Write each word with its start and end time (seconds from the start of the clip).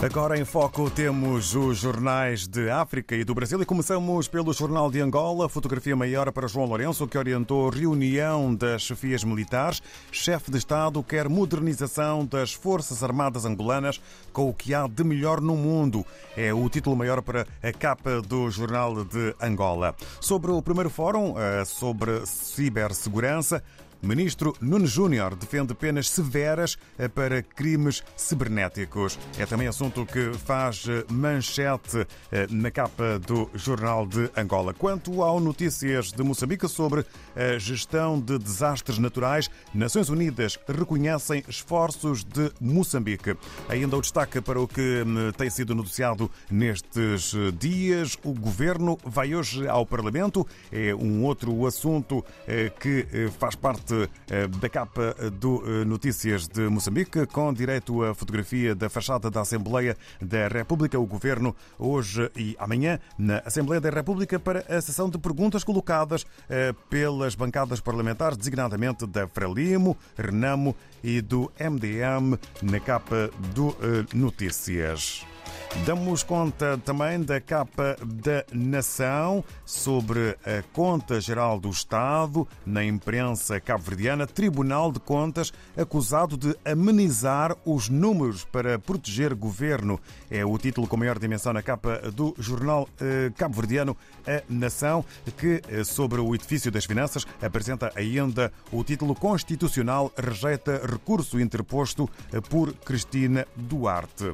Agora 0.00 0.38
em 0.38 0.44
foco 0.44 0.88
temos 0.88 1.56
os 1.56 1.78
jornais 1.78 2.46
de 2.46 2.70
África 2.70 3.16
e 3.16 3.24
do 3.24 3.34
Brasil 3.34 3.60
e 3.60 3.66
começamos 3.66 4.28
pelo 4.28 4.52
Jornal 4.52 4.92
de 4.92 5.00
Angola, 5.00 5.48
fotografia 5.48 5.96
maior 5.96 6.30
para 6.30 6.46
João 6.46 6.66
Lourenço, 6.66 7.08
que 7.08 7.18
orientou 7.18 7.68
reunião 7.68 8.54
das 8.54 8.82
chefias 8.82 9.24
militares. 9.24 9.82
Chefe 10.12 10.52
de 10.52 10.58
Estado 10.58 11.02
quer 11.02 11.28
modernização 11.28 12.24
das 12.24 12.52
Forças 12.52 13.02
Armadas 13.02 13.44
angolanas 13.44 14.00
com 14.32 14.48
o 14.48 14.54
que 14.54 14.72
há 14.72 14.86
de 14.86 15.02
melhor 15.02 15.40
no 15.40 15.56
mundo. 15.56 16.06
É 16.36 16.54
o 16.54 16.68
título 16.68 16.94
maior 16.94 17.20
para 17.20 17.44
a 17.60 17.72
capa 17.72 18.22
do 18.22 18.48
Jornal 18.50 19.04
de 19.04 19.34
Angola. 19.42 19.96
Sobre 20.20 20.52
o 20.52 20.62
primeiro 20.62 20.90
fórum, 20.90 21.34
eh, 21.36 21.64
sobre 21.64 22.24
cibersegurança, 22.24 23.64
Ministro 24.00 24.54
Nunes 24.60 24.90
Júnior 24.90 25.34
defende 25.34 25.74
penas 25.74 26.08
severas 26.08 26.78
eh, 26.96 27.08
para 27.08 27.42
crimes 27.42 28.04
cibernéticos. 28.16 29.18
É 29.36 29.44
também 29.44 29.66
assunto 29.66 30.06
que 30.06 30.32
faz 30.34 30.86
eh, 30.88 31.04
manchete 31.10 32.06
eh, 32.30 32.46
na 32.48 32.70
capa 32.70 33.18
do 33.18 33.50
Jornal 33.54 34.06
de 34.06 34.30
Angola. 34.36 34.72
Quanto 34.72 35.22
ao 35.24 35.40
notícias 35.40 36.12
de 36.12 36.22
Moçambique 36.22 36.68
sobre 36.68 37.04
a 37.34 37.58
gestão 37.58 38.20
de 38.20 38.38
desastres 38.38 38.98
naturais, 38.98 39.50
Nações 39.74 40.08
Unidas 40.08 40.58
reconhecem 40.68 41.42
esforços 41.48 42.22
de 42.22 42.52
Moçambique. 42.60 43.36
Ainda 43.68 43.96
o 43.96 44.00
destaque 44.00 44.40
para 44.40 44.60
o 44.60 44.68
que 44.68 45.02
hum, 45.04 45.32
tem 45.36 45.50
sido 45.50 45.74
noticiado 45.74 46.30
nestes 46.48 47.34
dias. 47.58 48.16
O 48.22 48.32
governo 48.32 48.96
vai 49.04 49.34
hoje 49.34 49.66
ao 49.66 49.84
Parlamento. 49.84 50.46
É 50.70 50.94
um 50.94 51.24
outro 51.24 51.66
assunto 51.66 52.24
que 52.80 53.28
faz 53.38 53.54
parte 53.54 53.87
eh, 54.30 54.46
da 54.46 54.68
capa 54.68 55.14
do 55.32 55.62
eh, 55.64 55.84
Notícias 55.84 56.46
de 56.48 56.68
Moçambique, 56.68 57.26
com 57.26 57.52
direito 57.52 58.02
à 58.02 58.14
fotografia 58.14 58.74
da 58.74 58.88
fachada 58.88 59.30
da 59.30 59.40
Assembleia 59.40 59.96
da 60.20 60.48
República. 60.48 60.98
O 60.98 61.06
Governo, 61.06 61.54
hoje 61.78 62.30
e 62.36 62.56
amanhã, 62.58 62.98
na 63.18 63.38
Assembleia 63.44 63.80
da 63.80 63.90
República, 63.90 64.38
para 64.38 64.64
a 64.68 64.80
sessão 64.80 65.08
de 65.08 65.18
perguntas 65.18 65.64
colocadas 65.64 66.26
eh, 66.48 66.74
pelas 66.90 67.34
bancadas 67.34 67.80
parlamentares, 67.80 68.36
designadamente 68.36 69.06
da 69.06 69.26
Frelimo, 69.26 69.96
Renamo 70.16 70.74
e 71.02 71.20
do 71.20 71.50
MDM, 71.58 72.38
na 72.62 72.80
capa 72.80 73.30
do 73.54 73.76
Notícias. 74.14 75.24
Damos 75.84 76.22
conta 76.22 76.78
também 76.78 77.22
da 77.22 77.40
capa 77.40 77.96
da 78.02 78.44
Nação 78.52 79.44
sobre 79.66 80.36
a 80.44 80.62
Conta 80.72 81.20
Geral 81.20 81.60
do 81.60 81.68
Estado 81.68 82.48
na 82.64 82.84
imprensa 82.84 83.60
cabo-verdiana. 83.60 84.26
Tribunal 84.26 84.90
de 84.90 84.98
Contas 84.98 85.52
acusado 85.76 86.36
de 86.36 86.56
amenizar 86.64 87.56
os 87.64 87.88
números 87.88 88.44
para 88.44 88.78
proteger 88.78 89.34
governo. 89.34 90.00
É 90.30 90.44
o 90.44 90.56
título 90.58 90.86
com 90.86 90.96
maior 90.96 91.18
dimensão 91.18 91.52
na 91.52 91.62
capa 91.62 91.98
do 92.12 92.34
jornal 92.38 92.88
eh, 93.00 93.30
cabo-verdiano 93.36 93.96
A 94.26 94.42
Nação, 94.48 95.04
que 95.36 95.62
eh, 95.68 95.84
sobre 95.84 96.20
o 96.20 96.34
edifício 96.34 96.70
das 96.70 96.86
finanças 96.86 97.26
apresenta 97.42 97.92
ainda 97.94 98.52
o 98.72 98.82
título 98.82 99.14
constitucional 99.14 100.12
rejeita 100.16 100.80
recurso 100.86 101.38
interposto 101.38 102.08
eh, 102.32 102.40
por 102.40 102.72
Cristina 102.72 103.46
Duarte. 103.54 104.32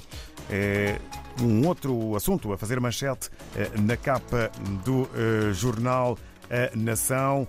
É 0.50 0.98
um 1.42 1.66
outro 1.66 2.14
assunto 2.16 2.52
a 2.52 2.58
fazer 2.58 2.80
manchete 2.80 3.30
eh, 3.56 3.70
na 3.80 3.96
capa 3.96 4.50
do 4.84 5.08
eh, 5.14 5.52
jornal 5.52 6.18
A 6.50 6.76
Nação 6.76 7.46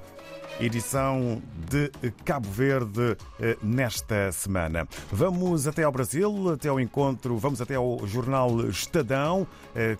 edição 0.57 1.41
de 1.69 1.91
Cabo 2.23 2.47
Verde 2.49 3.17
eh, 3.41 3.57
nesta 3.61 4.31
semana. 4.31 4.87
Vamos 5.11 5.67
até 5.67 5.83
ao 5.83 5.91
Brasil, 5.91 6.53
até 6.53 6.69
ao 6.69 6.79
encontro, 6.79 7.37
vamos 7.37 7.59
até 7.59 7.75
ao 7.75 8.07
jornal 8.07 8.61
Estadão, 8.69 9.45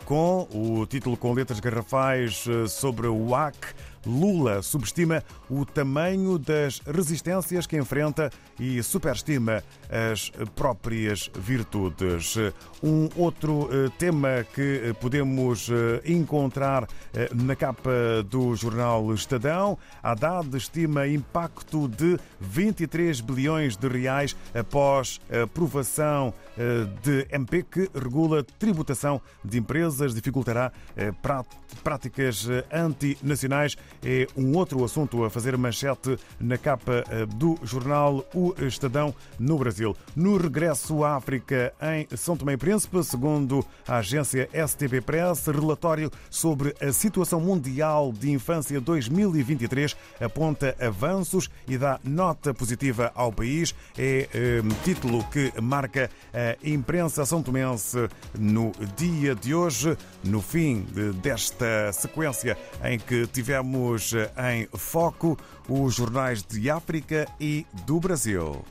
com 0.06 0.48
o 0.54 0.86
título 0.86 1.18
com 1.18 1.34
letras 1.34 1.60
garrafais 1.60 2.46
sobre 2.70 3.08
o 3.08 3.36
AC 3.36 3.76
Lula 4.06 4.62
subestima 4.62 5.24
o 5.50 5.66
tamanho 5.66 6.38
das 6.38 6.80
resistências 6.80 7.68
que 7.68 7.78
enfrenta 7.78 8.30
e 8.60 8.82
superestima 8.84 9.64
as 9.90 10.32
próprias 10.56 11.30
virtudes. 11.36 12.36
Um 12.84 13.10
outro 13.16 13.70
eh, 13.72 13.90
tema 13.98 14.46
que 14.54 14.82
eh, 14.84 14.94
podemos 14.94 15.70
eh, 15.70 16.02
encontrar 16.06 16.88
na 17.34 17.56
capa 17.56 17.92
do 18.30 18.56
jornal 18.56 19.14
Estadão, 19.14 19.78
Haddad 20.04 20.56
estima 20.56 21.08
impacto 21.08 21.88
de 21.88 22.20
23 22.40 23.22
bilhões 23.22 23.78
de 23.78 23.88
reais 23.88 24.36
após 24.54 25.20
a 25.32 25.44
aprovação 25.44 26.34
de 27.02 27.28
MP 27.32 27.64
que 27.64 27.90
regula 27.94 28.44
tributação 28.44 29.22
de 29.44 29.58
empresas, 29.58 30.14
dificultará 30.14 30.72
práticas 31.84 32.48
antinacionais 32.72 33.78
é 34.04 34.28
um 34.36 34.56
outro 34.56 34.84
assunto 34.84 35.24
a 35.24 35.30
fazer 35.30 35.58
manchete 35.58 36.18
na 36.40 36.58
capa 36.58 37.04
eh, 37.10 37.26
do 37.26 37.58
jornal 37.64 38.26
O 38.34 38.54
Estadão 38.60 39.14
no 39.40 39.58
Brasil. 39.58 39.96
No 40.16 40.38
regresso 40.38 41.04
à 41.04 41.16
África 41.16 41.74
em 41.82 42.08
São 42.16 42.36
Tomé 42.36 42.54
e 42.54 42.58
Príncipe, 42.58 43.04
segundo 43.04 43.66
a 43.88 43.98
agência 43.98 44.50
STB 44.68 45.02
Press, 45.02 45.48
relatório 45.48 46.12
sobre 46.30 46.76
a 46.82 46.92
situação 46.92 47.40
mundial 47.40 48.12
de 48.12 48.32
infância 48.32 48.80
2023 48.80 49.96
aponta 50.20 50.76
avanços 50.80 51.50
e 51.68 51.78
dá 51.78 52.00
nota 52.04 52.54
positiva 52.54 53.12
ao 53.16 53.32
país. 53.32 53.74
É 53.98 54.28
um, 54.64 54.70
eh, 54.70 54.76
título 54.84 55.24
que 55.26 55.52
marca 55.62 56.10
a 56.34 56.68
imprensa 56.68 57.26
são 57.26 57.42
tomense 57.42 58.08
no 58.38 58.72
dia 58.96 59.36
de 59.36 59.54
hoje, 59.54 59.98
no 60.24 60.42
fim 60.42 60.86
desta 61.22 61.92
sequência 61.94 62.58
em 62.84 63.00
que 63.00 63.28
tivemos 63.28 63.85
em 63.94 64.68
foco 64.78 65.38
os 65.68 65.96
jornais 65.96 66.44
de 66.44 66.70
África 66.70 67.28
e 67.40 67.66
do 67.86 68.00
Brasil. 68.00 68.64